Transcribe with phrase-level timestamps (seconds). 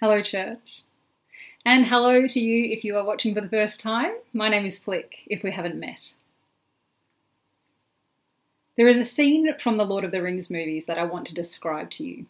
[0.00, 0.82] Hello, church.
[1.64, 4.12] And hello to you if you are watching for the first time.
[4.32, 6.14] My name is Flick, if we haven't met.
[8.76, 11.34] There is a scene from the Lord of the Rings movies that I want to
[11.34, 12.26] describe to you.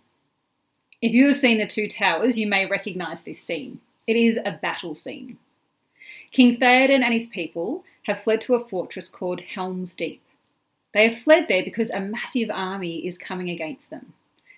[1.00, 3.80] If you have seen The Two Towers, you may recognise this scene.
[4.06, 5.38] It is a battle scene.
[6.32, 10.22] King Theoden and his people have fled to a fortress called Helm's Deep.
[10.92, 14.12] They have fled there because a massive army is coming against them,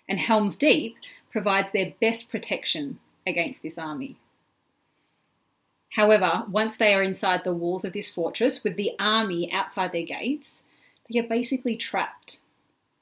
[0.08, 0.96] and Helm's Deep
[1.36, 4.16] provides their best protection against this army.
[5.90, 10.06] However, once they are inside the walls of this fortress with the army outside their
[10.06, 10.62] gates,
[11.10, 12.40] they are basically trapped.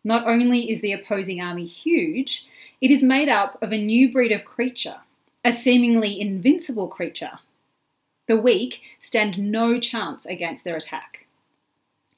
[0.02, 2.44] Not only is the opposing army huge,
[2.80, 4.96] it is made up of a new breed of creature,
[5.44, 7.38] a seemingly invincible creature.
[8.26, 11.23] The weak stand no chance against their attack.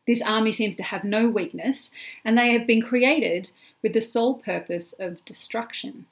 [0.07, 1.91] This army seems to have no weakness,
[2.25, 3.51] and they have been created
[3.83, 6.07] with the sole purpose of destruction.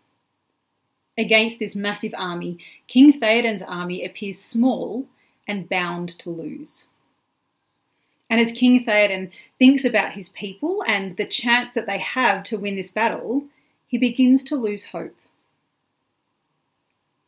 [1.17, 2.59] Against this massive army,
[2.89, 5.07] King Theoden's army appears small
[5.47, 6.87] and bound to lose.
[8.29, 12.59] And as King Theoden thinks about his people and the chance that they have to
[12.59, 13.45] win this battle,
[13.87, 15.15] he begins to lose hope.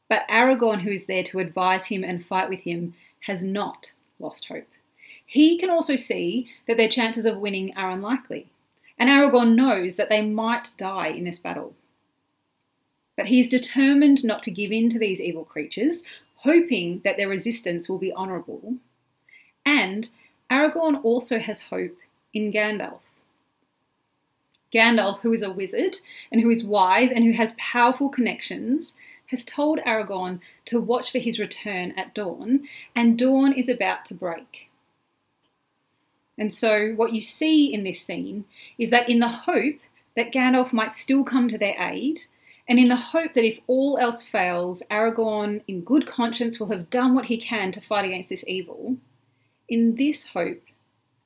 [0.09, 4.49] But Aragorn, who is there to advise him and fight with him, has not lost
[4.49, 4.69] hope.
[5.27, 8.47] He can also see that their chances of winning are unlikely,
[8.97, 11.75] and Aragorn knows that they might die in this battle.
[13.17, 16.05] But he is determined not to give in to these evil creatures,
[16.37, 18.77] hoping that their resistance will be honourable.
[19.65, 20.09] And
[20.51, 21.97] Aragorn also has hope
[22.33, 23.01] in Gandalf.
[24.73, 25.97] Gandalf, who is a wizard
[26.31, 28.95] and who is wise and who has powerful connections,
[29.29, 34.15] has told Aragorn to watch for his return at dawn, and dawn is about to
[34.15, 34.66] break.
[36.39, 38.45] And so, what you see in this scene
[38.79, 39.77] is that in the hope
[40.17, 42.21] that Gandalf might still come to their aid,
[42.69, 46.91] and in the hope that if all else fails, Aragorn, in good conscience, will have
[46.91, 48.97] done what he can to fight against this evil,
[49.69, 50.63] in this hope,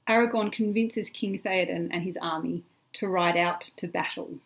[0.08, 2.62] Aragorn convinces King Theoden and his army
[2.94, 4.38] to ride out to battle.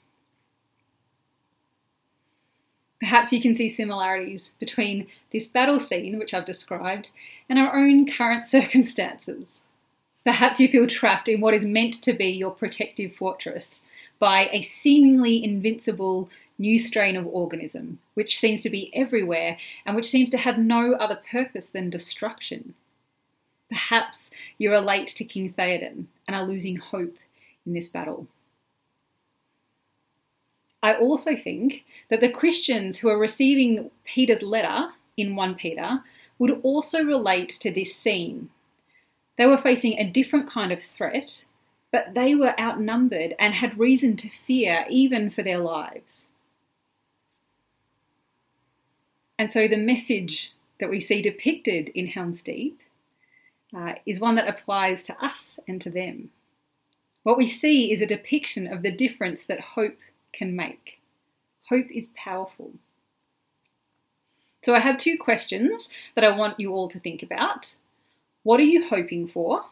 [3.00, 7.11] Perhaps you can see similarities between this battle scene, which I've described,
[7.49, 9.61] and our own current circumstances.
[10.25, 13.83] Perhaps you feel trapped in what is meant to be your protective fortress
[14.19, 20.09] by a seemingly invincible new strain of organism, which seems to be everywhere and which
[20.09, 22.75] seems to have no other purpose than destruction.
[23.69, 27.17] Perhaps you relate to King Theoden and are losing hope
[27.67, 28.27] in this battle.
[30.83, 36.03] I also think that the Christians who are receiving Peter's letter in 1 Peter
[36.39, 38.51] would also relate to this scene.
[39.37, 41.45] They were facing a different kind of threat,
[41.91, 46.28] but they were outnumbered and had reason to fear even for their lives.
[49.39, 52.81] And so the message that we see depicted in Helm's Deep
[53.77, 56.31] uh, is one that applies to us and to them.
[57.25, 59.99] What we see is a depiction of the difference that hope
[60.33, 61.00] can make.
[61.71, 62.73] Hope is powerful.
[64.62, 67.75] So I have two questions that I want you all to think about.
[68.44, 69.65] What are you hoping for?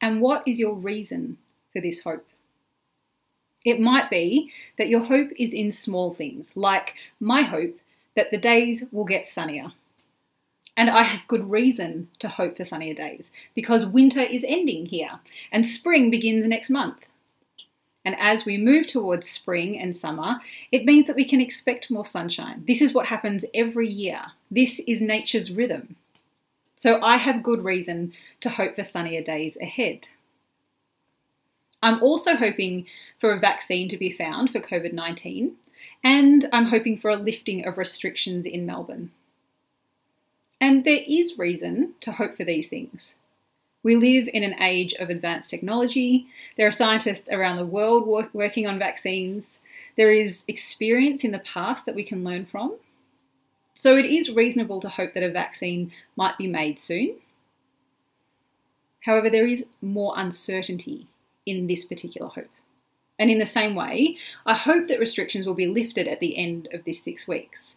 [0.00, 1.38] And what is your reason
[1.72, 2.26] for this hope?
[3.64, 7.78] It might be that your hope is in small things, like my hope
[8.16, 9.72] that the days will get sunnier.
[10.76, 15.20] And I have good reason to hope for sunnier days because winter is ending here
[15.52, 17.06] and spring begins next month.
[18.04, 20.40] And as we move towards spring and summer,
[20.72, 22.64] it means that we can expect more sunshine.
[22.66, 24.32] This is what happens every year.
[24.50, 25.96] This is nature's rhythm.
[26.76, 30.08] So I have good reason to hope for sunnier days ahead.
[31.82, 32.86] I'm also hoping
[33.18, 35.56] for a vaccine to be found for COVID 19,
[36.02, 39.10] and I'm hoping for a lifting of restrictions in Melbourne.
[40.60, 43.14] And there is reason to hope for these things.
[43.82, 46.26] We live in an age of advanced technology.
[46.56, 49.60] There are scientists around the world work, working on vaccines.
[49.96, 52.76] There is experience in the past that we can learn from.
[53.74, 57.16] So it is reasonable to hope that a vaccine might be made soon.
[59.00, 61.08] However, there is more uncertainty
[61.44, 62.50] in this particular hope.
[63.18, 64.16] And in the same way,
[64.46, 67.76] I hope that restrictions will be lifted at the end of this six weeks.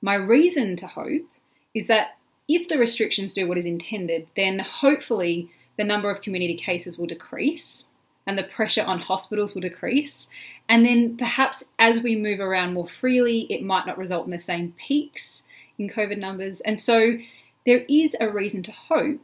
[0.00, 1.28] My reason to hope
[1.74, 2.16] is that
[2.48, 7.06] if the restrictions do what is intended, then hopefully the number of community cases will
[7.06, 7.86] decrease
[8.26, 10.28] and the pressure on hospitals will decrease.
[10.68, 14.40] And then perhaps as we move around more freely, it might not result in the
[14.40, 15.42] same peaks
[15.78, 16.60] in COVID numbers.
[16.60, 17.18] And so
[17.66, 19.20] there is a reason to hope,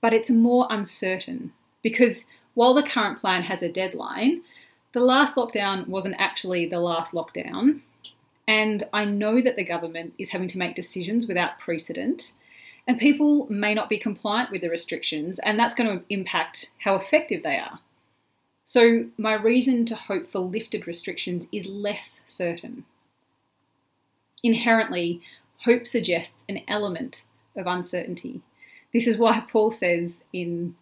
[0.00, 1.52] but it's more uncertain
[1.82, 4.42] because while the current plan has a deadline,
[4.92, 7.80] the last lockdown wasn't actually the last lockdown.
[8.46, 12.32] And I know that the government is having to make decisions without precedent,
[12.88, 16.96] and people may not be compliant with the restrictions, and that's going to impact how
[16.96, 17.80] effective they are.
[18.64, 22.86] So, my reason to hope for lifted restrictions is less certain.
[24.42, 25.20] Inherently,
[25.64, 27.24] hope suggests an element
[27.54, 28.40] of uncertainty.
[28.92, 30.74] This is why Paul says in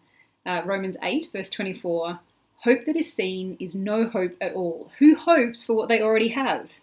[0.45, 2.19] uh, Romans 8, verse 24
[2.61, 4.91] hope that is seen is no hope at all.
[4.99, 6.79] Who hopes for what they already have?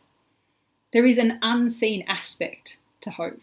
[0.92, 3.42] There is an unseen aspect to hope.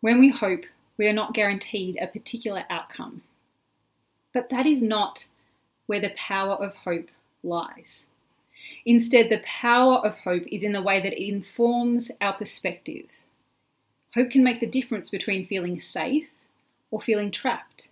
[0.00, 0.64] When we hope,
[0.96, 3.22] we are not guaranteed a particular outcome.
[4.32, 5.26] But that is not
[5.86, 7.08] where the power of hope
[7.42, 8.06] lies.
[8.84, 13.10] Instead, the power of hope is in the way that it informs our perspective.
[14.14, 16.28] Hope can make the difference between feeling safe
[16.90, 17.88] or feeling trapped.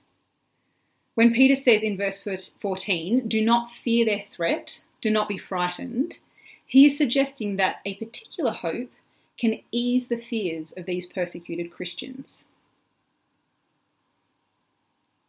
[1.15, 2.19] When Peter says in verse
[2.61, 6.19] 14, do not fear their threat, do not be frightened,
[6.67, 8.91] he is suggesting that a particular hope
[9.39, 12.45] can ease the fears of these persecuted Christians.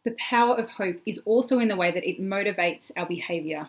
[0.04, 3.68] The power of hope is also in the way that it motivates our behaviour.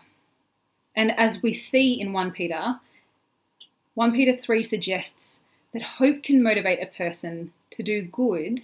[0.94, 2.78] And as we see in 1 Peter,
[3.94, 5.40] 1 Peter 3 suggests
[5.72, 8.60] that hope can motivate a person to do good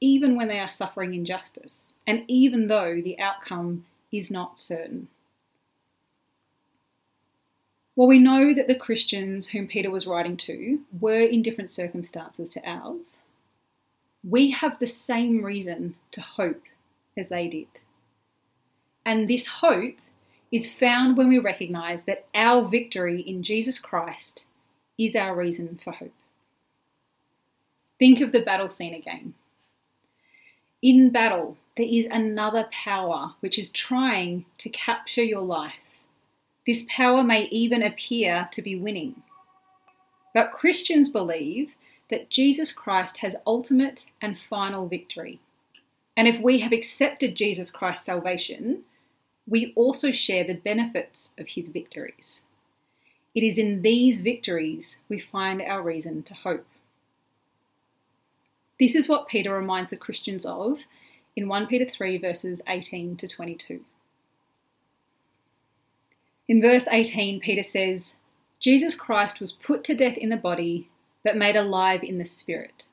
[0.00, 5.08] even when they are suffering injustice, and even though the outcome is not certain.
[7.96, 12.50] Well, we know that the Christians whom Peter was writing to were in different circumstances
[12.50, 13.20] to ours.
[14.28, 16.62] We have the same reason to hope
[17.16, 17.68] as they did.
[19.06, 19.94] And this hope
[20.50, 24.46] is found when we recognise that our victory in Jesus Christ
[24.98, 26.14] is our reason for hope.
[27.98, 29.34] Think of the battle scene again.
[30.82, 35.93] In battle, there is another power which is trying to capture your life
[36.66, 39.22] this power may even appear to be winning.
[40.32, 41.76] But Christians believe
[42.10, 45.40] that Jesus Christ has ultimate and final victory.
[46.16, 48.82] And if we have accepted Jesus Christ's salvation,
[49.46, 52.42] we also share the benefits of his victories.
[53.34, 56.66] It is in these victories we find our reason to hope.
[58.78, 60.80] This is what Peter reminds the Christians of
[61.36, 63.80] in 1 Peter 3, verses 18 to 22.
[66.48, 68.16] In verse 18, Peter says,
[68.60, 70.88] Jesus Christ was put to death in the body,
[71.22, 72.86] but made alive in the spirit.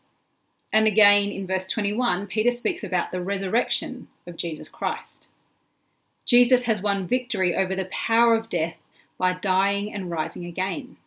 [0.73, 5.27] And again in verse 21, Peter speaks about the resurrection of Jesus Christ.
[6.25, 8.75] Jesus has won victory over the power of death
[9.17, 10.97] by dying and rising again.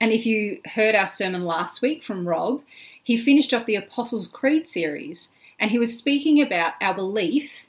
[0.00, 2.62] And if you heard our sermon last week from Rob,
[3.02, 5.28] he finished off the Apostles' Creed series
[5.58, 7.66] and he was speaking about our belief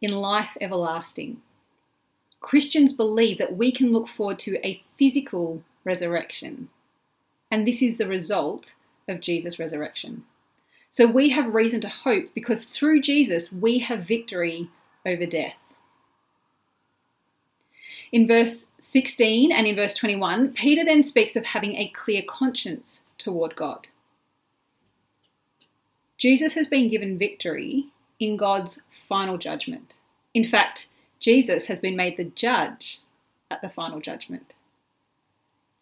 [0.00, 1.40] in life everlasting.
[2.44, 6.68] Christians believe that we can look forward to a physical resurrection.
[7.50, 8.74] And this is the result
[9.08, 10.24] of Jesus' resurrection.
[10.90, 14.68] So we have reason to hope because through Jesus we have victory
[15.06, 15.74] over death.
[18.12, 23.04] In verse 16 and in verse 21, Peter then speaks of having a clear conscience
[23.16, 23.88] toward God.
[26.18, 27.86] Jesus has been given victory
[28.20, 29.94] in God's final judgment.
[30.34, 30.90] In fact,
[31.24, 33.00] Jesus has been made the judge
[33.50, 34.52] at the final judgment.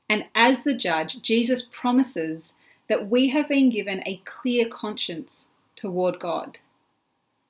[0.08, 2.54] And as the judge, Jesus promises
[2.88, 6.60] that we have been given a clear conscience toward God.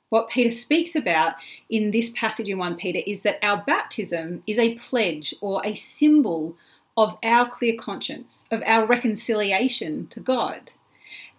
[0.08, 1.34] What Peter speaks about
[1.68, 5.74] in this passage in 1 Peter is that our baptism is a pledge or a
[5.74, 6.56] symbol
[6.96, 10.72] of our clear conscience, of our reconciliation to God.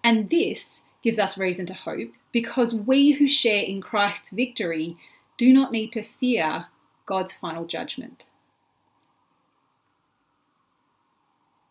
[0.04, 4.98] And this gives us reason to hope because we who share in Christ's victory
[5.38, 6.68] do not need to fear
[7.06, 8.28] God's final judgment.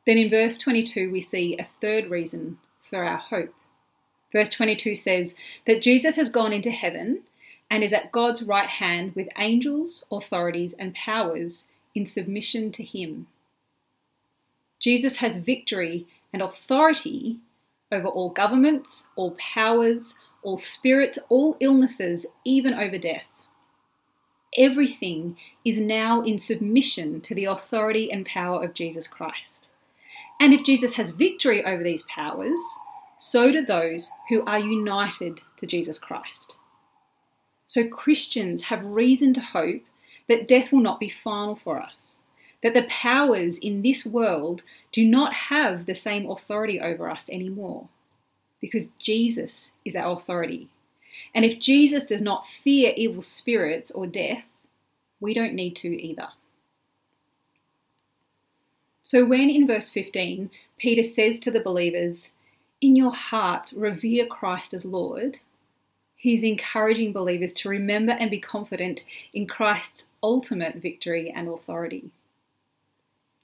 [0.07, 3.54] Then in verse 22, we see a third reason for our hope.
[4.33, 5.35] Verse 22 says
[5.66, 7.23] that Jesus has gone into heaven
[7.71, 11.64] and is at God's right hand with angels, authorities, and powers
[11.95, 13.28] in submission to him.
[14.81, 17.38] Jesus has victory and authority
[17.92, 23.31] over all governments, all powers, all spirits, all illnesses, even over death
[24.56, 29.71] everything is now in submission to the authority and power of Jesus Christ.
[30.40, 32.61] And if Jesus has victory over these powers,
[33.18, 36.59] so do those who are united to Jesus Christ.
[37.66, 39.82] So Christians have reason to hope
[40.28, 42.25] that death will not be final for us,
[42.62, 47.88] that the powers in this world do not have the same authority over us anymore,
[48.61, 50.68] because Jesus is our authority
[51.35, 54.45] and if Jesus does not fear evil spirits or death,
[55.21, 56.28] we don't need to either.
[59.02, 62.33] So, when in verse 15, Peter says to the believers,
[62.81, 65.38] In your hearts, revere Christ as Lord,
[66.16, 69.04] he's encouraging believers to remember and be confident
[69.35, 72.11] in Christ's ultimate victory and authority.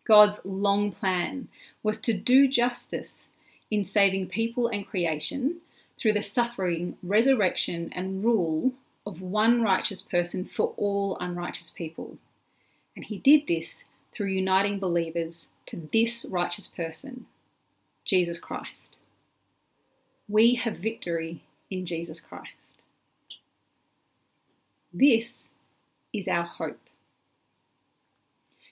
[0.06, 1.48] God's long plan
[1.82, 3.28] was to do justice
[3.70, 5.56] in saving people and creation
[5.98, 8.72] through the suffering, resurrection, and rule
[9.04, 12.18] of one righteous person for all unrighteous people.
[12.94, 17.26] And he did this through uniting believers to this righteous person,
[18.04, 18.98] Jesus Christ.
[20.28, 22.52] We have victory in Jesus Christ.
[24.92, 25.50] This
[26.12, 26.80] is our hope.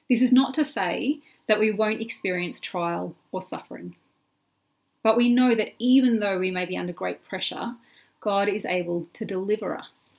[0.09, 3.97] This is not to say that we won't experience trial or suffering.
[5.07, 7.77] But we know that even though we may be under great pressure,
[8.21, 10.19] God is able to deliver us.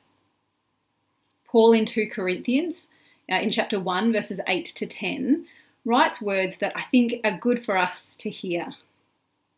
[1.46, 2.88] Paul in 2 Corinthians,
[3.30, 5.46] uh, in chapter 1, verses 8 to 10,
[5.84, 8.76] writes words that I think are good for us to hear.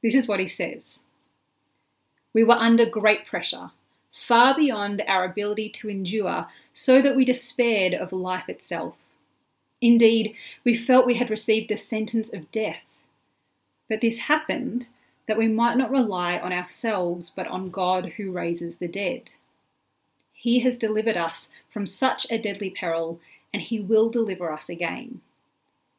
[0.01, 1.01] This is what he says
[2.33, 3.69] We were under great pressure,
[4.11, 8.95] far beyond our ability to endure, so that we despaired of life itself.
[9.79, 12.83] Indeed, we felt we had received the sentence of death.
[13.87, 14.89] But this happened
[15.29, 19.29] that we might not rely on ourselves, but on God who raises the dead.
[20.33, 23.19] He has delivered us from such a deadly peril,
[23.53, 25.21] and He will deliver us again.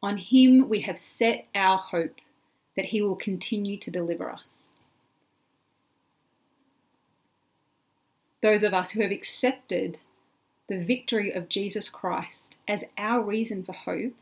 [0.02, 2.20] On Him we have set our hope
[2.74, 4.72] that He will continue to deliver us.
[8.42, 9.98] Those of us who have accepted
[10.66, 14.14] the victory of Jesus Christ as our reason for hope,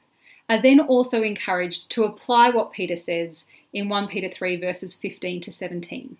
[0.51, 5.41] are then also encouraged to apply what Peter says in 1 Peter 3, verses 15
[5.43, 6.17] to 17.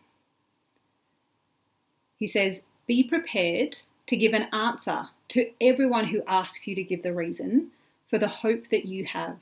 [2.17, 7.03] He says, Be prepared to give an answer to everyone who asks you to give
[7.03, 7.69] the reason
[8.09, 9.37] for the hope that you have.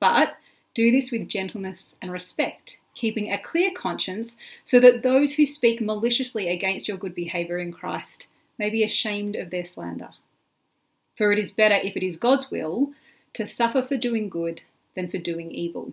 [0.00, 0.36] But
[0.74, 5.80] do this with gentleness and respect, keeping a clear conscience, so that those who speak
[5.80, 10.10] maliciously against your good behaviour in Christ may be ashamed of their slander.
[11.16, 12.92] For it is better, if it is God's will,
[13.34, 14.62] to suffer for doing good
[14.94, 15.92] than for doing evil.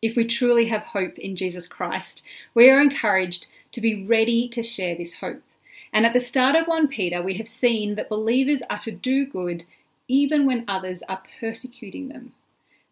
[0.00, 2.24] If we truly have hope in Jesus Christ,
[2.54, 5.42] we are encouraged to be ready to share this hope.
[5.92, 9.26] And at the start of 1 Peter, we have seen that believers are to do
[9.26, 9.64] good
[10.06, 12.32] even when others are persecuting them.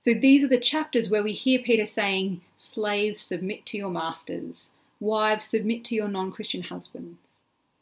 [0.01, 4.73] So these are the chapters where we hear Peter saying, Slaves, submit to your masters.
[5.01, 7.19] Wives, submit to your non Christian husbands.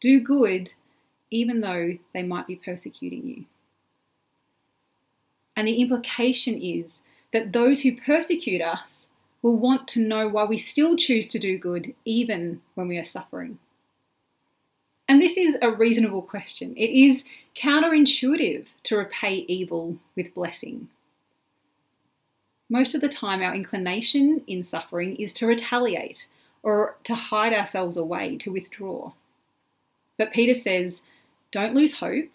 [0.00, 0.74] Do good,
[1.30, 3.44] even though they might be persecuting you.
[5.56, 7.02] And the implication is
[7.32, 9.10] that those who persecute us
[9.44, 13.04] will want to know why we still choose to do good, even when we are
[13.04, 13.58] suffering.
[15.06, 16.74] And this is a reasonable question.
[16.78, 20.88] It is counterintuitive to repay evil with blessing.
[22.70, 26.28] Most of the time, our inclination in suffering is to retaliate
[26.62, 29.12] or to hide ourselves away, to withdraw.
[30.16, 31.02] But Peter says,
[31.50, 32.30] don't lose hope.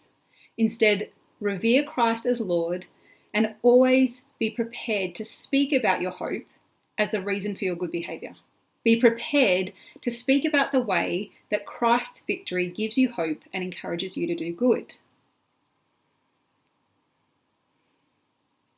[0.60, 1.10] Instead,
[1.42, 2.86] revere Christ as Lord
[3.34, 6.46] and always be prepared to speak about your hope
[7.00, 8.36] as the reason for your good behaviour.
[8.84, 14.16] Be prepared to speak about the way that Christ's victory gives you hope and encourages
[14.16, 14.98] you to do good.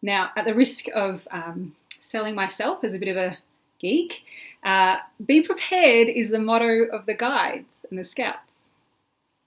[0.02, 3.38] Now, at the risk of um, selling myself as a bit of a
[3.78, 4.24] geek,
[4.64, 8.72] uh, be prepared is the motto of the guides and the scouts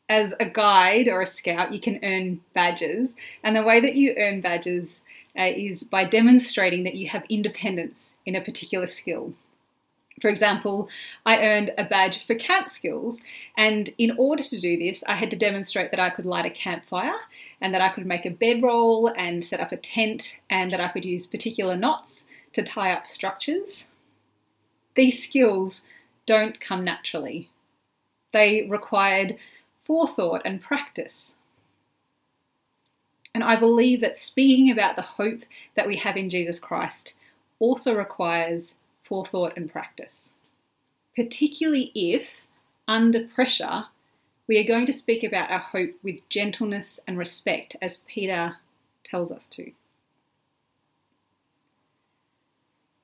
[0.08, 3.16] as a guide or a scout, you can earn badges.
[3.42, 5.02] And the way that you earn badges
[5.38, 9.34] uh, is by demonstrating that you have independence in a particular skill.
[10.20, 10.88] For example,
[11.26, 13.20] I earned a badge for camp skills,
[13.56, 16.50] and in order to do this, I had to demonstrate that I could light a
[16.50, 17.18] campfire
[17.60, 20.88] and that I could make a bedroll and set up a tent and that I
[20.88, 23.86] could use particular knots to tie up structures.
[24.94, 25.82] These skills
[26.26, 27.50] don't come naturally.
[28.32, 29.36] They required
[29.82, 31.34] forethought and practice.
[33.34, 35.40] And I believe that speaking about the hope
[35.74, 37.14] that we have in Jesus Christ
[37.58, 40.32] also requires forethought and practice,
[41.16, 42.46] particularly if,
[42.86, 43.86] under pressure,
[44.46, 48.56] we are going to speak about our hope with gentleness and respect, as Peter
[49.02, 49.72] tells us to.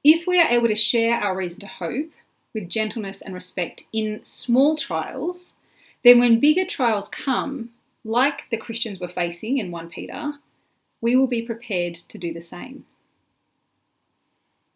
[0.05, 2.11] If we are able to share our reason to hope
[2.55, 5.55] with gentleness and respect in small trials,
[6.03, 7.71] then, when bigger trials come,
[8.05, 10.35] like the Christians were facing in 1 Peter,
[11.01, 12.85] we will be prepared to do the same.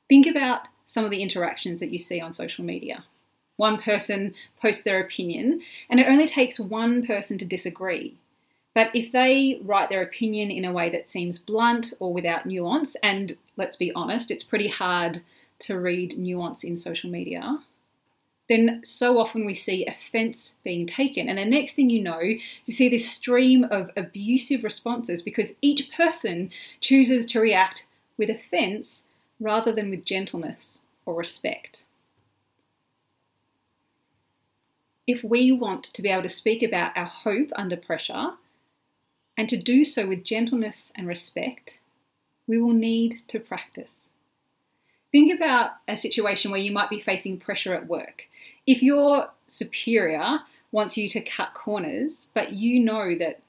[0.09, 3.04] Think about some of the interactions that you see on social media.
[3.57, 8.16] One person posts their opinion, and it only takes one person to disagree.
[8.75, 12.97] But if they write their opinion in a way that seems blunt or without nuance,
[13.02, 15.21] and let's be honest, it's pretty hard
[15.61, 17.61] to read nuance in social media,
[18.49, 21.29] then so often we see offense being taken.
[21.29, 25.91] And the next thing you know, you see this stream of abusive responses because each
[25.93, 27.87] person chooses to react
[28.19, 29.05] with offense
[29.41, 31.85] rather than with gentleness or respect.
[35.07, 38.33] If we want to be able to speak about our hope under pressure
[39.37, 41.81] and to do so with gentleness and respect,
[42.47, 43.97] we will need to practice.
[45.14, 48.25] Think about a situation where you might be facing pressure at work.
[48.66, 50.40] If your superior
[50.73, 53.40] wants you to cut corners, but you know that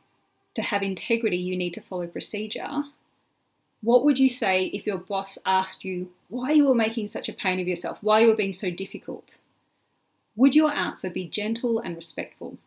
[0.54, 2.84] to have integrity you need to follow procedure,
[3.82, 7.34] what would you say if your boss asked you why you were making such a
[7.34, 9.40] pain of yourself, why you were being so difficult?
[10.36, 12.60] Would your answer be gentle and respectful?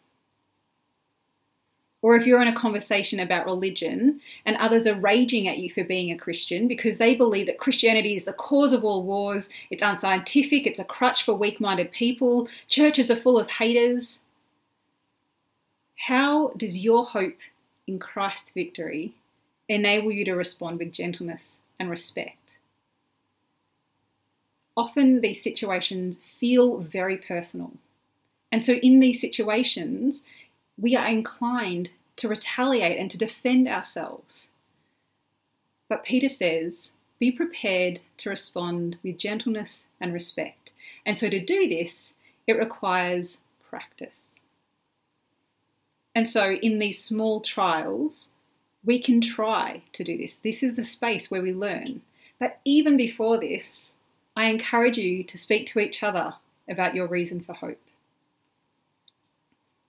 [2.09, 5.85] Or if you're in a conversation about religion and others are raging at you for
[5.85, 9.83] being a Christian because they believe that Christianity is the cause of all wars, it's
[9.83, 14.21] unscientific, it's a crutch for weak minded people, churches are full of haters,
[16.07, 17.41] how does your hope
[17.87, 19.13] in Christ's victory
[19.69, 22.57] enable you to respond with gentleness and respect?
[24.79, 27.73] Often these situations feel very personal.
[28.51, 30.23] And so, in these situations,
[30.79, 34.51] we are inclined to retaliate and to defend ourselves.
[35.89, 40.73] But Peter says, be prepared to respond with gentleness and respect.
[41.05, 42.15] And so to do this,
[42.47, 44.37] it requires practice.
[46.15, 48.31] And so in these small trials,
[48.85, 50.37] we can try to do this.
[50.37, 52.03] This is the space where we learn.
[52.39, 53.93] But even before this,
[54.37, 56.35] I encourage you to speak to each other
[56.69, 57.81] about your reason for hope.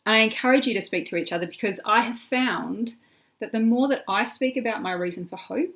[0.10, 2.96] And I encourage you to speak to each other because I have found
[3.38, 5.76] that the more that I speak about my reason for hope,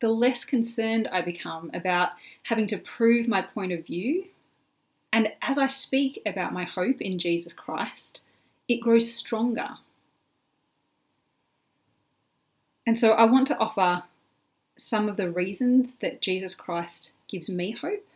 [0.00, 2.10] the less concerned I become about
[2.42, 4.24] having to prove my point of view.
[5.12, 8.22] And as I speak about my hope in Jesus Christ,
[8.66, 9.76] it grows stronger.
[12.84, 14.02] And so I want to offer
[14.76, 18.08] some of the reasons that Jesus Christ gives me hope.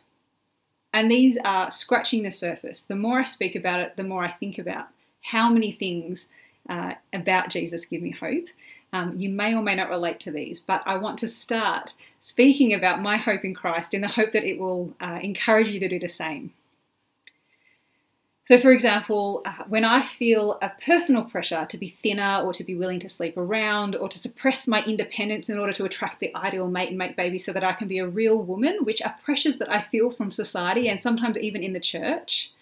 [0.93, 2.83] And these are scratching the surface.
[2.83, 4.89] The more I speak about it, the more I think about
[5.31, 6.29] how many things
[6.69, 8.47] uh, about Jesus give me hope.
[8.93, 12.73] Um, you may or may not relate to these, but I want to start speaking
[12.73, 15.89] about my hope in Christ in the hope that it will uh, encourage you to
[15.89, 16.53] do the same.
[18.47, 22.63] So, for example, uh, when I feel a personal pressure to be thinner or to
[22.63, 26.35] be willing to sleep around or to suppress my independence in order to attract the
[26.37, 29.17] ideal mate and make babies so that I can be a real woman, which are
[29.25, 32.53] pressures that I feel from society and sometimes even in the church,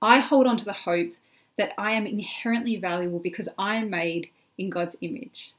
[0.00, 1.12] I hold on to the hope
[1.56, 5.52] that I am inherently valuable because I am made in God's image.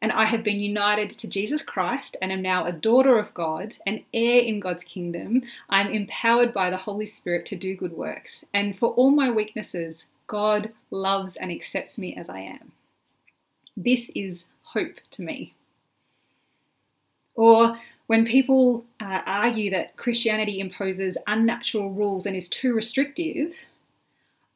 [0.00, 3.76] And I have been united to Jesus Christ and am now a daughter of God,
[3.86, 5.42] an heir in God's kingdom.
[5.70, 8.44] I am empowered by the Holy Spirit to do good works.
[8.52, 12.72] And for all my weaknesses, God loves and accepts me as I am.
[13.76, 15.54] This is hope to me.
[17.34, 23.66] Or when people uh, argue that Christianity imposes unnatural rules and is too restrictive,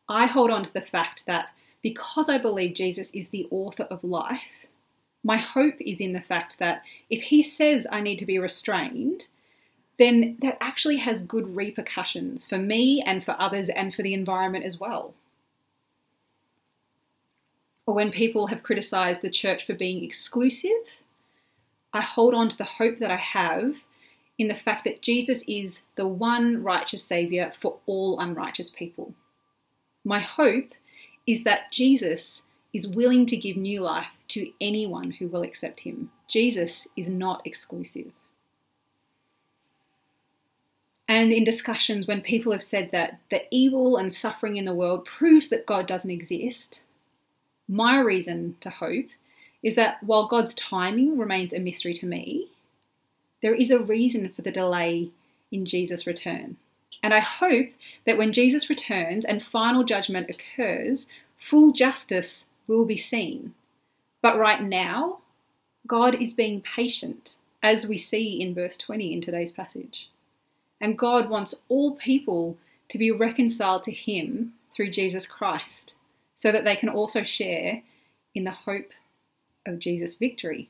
[0.09, 1.51] I hold on to the fact that
[1.83, 4.67] because I believe Jesus is the author of life,
[5.23, 9.29] my hope is in the fact that if he says I need to be restrained,
[9.99, 14.65] then that actually has good repercussions for me and for others and for the environment
[14.65, 15.15] as well.
[17.87, 21.03] Or when people have criticized the church for being exclusive,
[21.93, 23.85] I hold on to the hope that I have
[24.39, 29.15] in the fact that Jesus is the one righteous Saviour for all unrighteous people.
[30.09, 30.73] My hope
[31.27, 36.11] is that Jesus is willing to give new life to anyone who will accept him.
[36.27, 38.13] Jesus is not exclusive.
[41.07, 45.05] And in discussions, when people have said that the evil and suffering in the world
[45.05, 46.83] proves that God doesn't exist,
[47.69, 49.11] my reason to hope
[49.63, 52.49] is that while God's timing remains a mystery to me,
[53.43, 55.11] there is a reason for the delay
[55.53, 56.57] in Jesus' return.
[57.03, 57.69] And I hope
[58.07, 61.07] that when Jesus returns and final judgment occurs,
[61.37, 63.55] full justice will be seen.
[64.21, 65.19] But right now,
[65.87, 70.11] God is being patient, as we see in verse 20 in today's passage.
[70.81, 72.57] And God wants all people
[72.89, 75.95] to be reconciled to Him through Jesus Christ,
[76.35, 77.83] so that they can also share
[78.35, 78.91] in the hope
[79.67, 80.69] of Jesus' victory.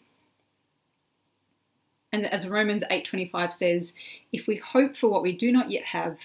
[2.13, 3.93] And as Romans 8:25 says,
[4.33, 6.19] if we hope for what we do not yet have,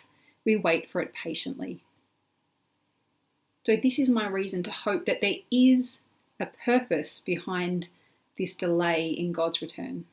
[0.45, 1.83] we wait for it patiently.
[3.65, 6.01] So this is my reason to hope that there is
[6.39, 7.89] a purpose behind
[8.37, 10.05] this delay in God's return.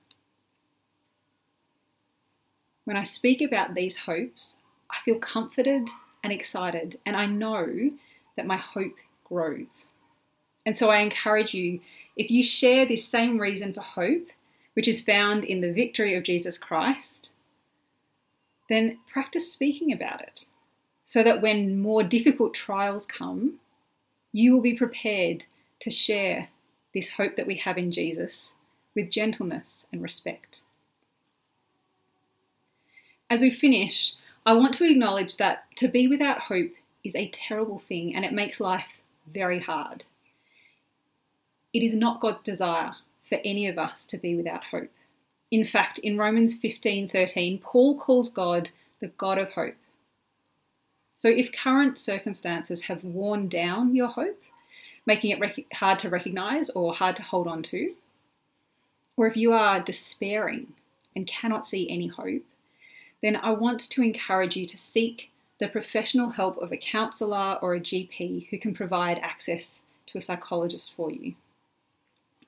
[2.84, 4.58] When I speak about these hopes,
[4.90, 5.88] I feel comforted
[6.22, 7.90] and excited, and I know
[8.36, 9.88] that my hope grows.
[10.66, 11.80] And so I encourage you
[12.16, 14.28] if you share this same reason for hope,
[14.74, 17.32] which is found in the victory of Jesus Christ,
[18.68, 20.46] then practice speaking about it
[21.04, 23.54] so that when more difficult trials come,
[24.32, 25.44] you will be prepared
[25.80, 26.48] to share
[26.94, 28.54] this hope that we have in Jesus
[28.94, 30.62] with gentleness and respect.
[33.28, 34.14] As we finish,
[34.46, 36.72] I want to acknowledge that to be without hope
[37.04, 40.04] is a terrible thing and it makes life very hard.
[41.72, 42.94] It is not God's desire
[43.30, 44.90] for any of us to be without hope.
[45.50, 49.76] In fact, in Romans 15:13, Paul calls God the God of hope.
[51.14, 54.42] So if current circumstances have worn down your hope,
[55.06, 57.94] making it rec- hard to recognize or hard to hold on to,
[59.16, 60.74] or if you are despairing
[61.14, 62.42] and cannot see any hope,
[63.22, 67.74] then I want to encourage you to seek the professional help of a counsellor or
[67.74, 71.34] a GP who can provide access to a psychologist for you.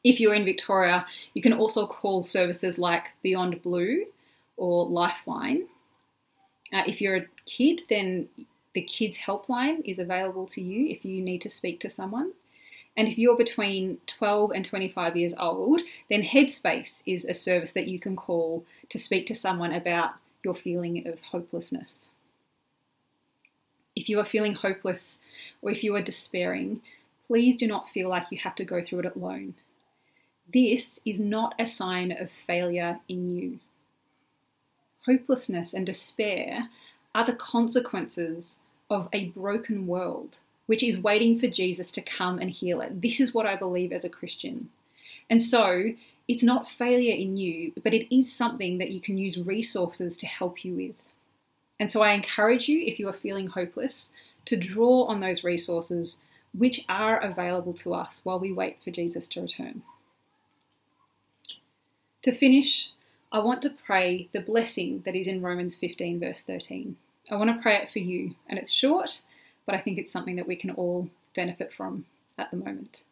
[0.05, 4.07] If you're in Victoria, you can also call services like Beyond Blue
[4.57, 5.67] or Lifeline.
[6.73, 8.29] Uh, if you're a kid, then
[8.75, 12.33] the Kids Helpline is available to you if you need to speak to someone.
[12.97, 17.88] And if you're between 12 and 25 years old, then Headspace is a service that
[17.88, 22.11] you can call to speak to someone about your feeling of hopelessness.
[23.95, 25.19] If you are feeling hopeless
[25.61, 26.83] or if you are despairing,
[27.27, 29.55] please do not feel like you have to go through it alone.
[30.50, 33.59] This is not a sign of failure in you.
[35.07, 36.68] Hopelessness and despair
[37.14, 42.50] are the consequences of a broken world, which is waiting for Jesus to come and
[42.50, 43.02] heal it.
[43.02, 44.70] This is what I believe as a Christian.
[45.28, 45.92] And so,
[46.28, 50.26] it's not failure in you, but it is something that you can use resources to
[50.26, 51.07] help you with.
[51.81, 54.12] And so, I encourage you, if you are feeling hopeless,
[54.44, 56.20] to draw on those resources
[56.55, 59.83] which are available to us while we wait for Jesus to return.
[62.23, 62.91] To finish,
[63.33, 66.97] I want to pray the blessing that is in Romans 15, verse 13.
[67.31, 69.23] I want to pray it for you, and it's short,
[69.67, 72.05] but I think it's something that we can all benefit from
[72.39, 73.03] at the moment.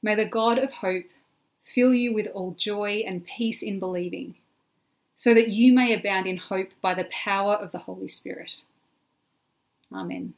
[0.00, 1.06] May the God of hope
[1.64, 4.36] fill you with all joy and peace in believing,
[5.16, 8.52] so that you may abound in hope by the power of the Holy Spirit.
[9.92, 10.34] Amen.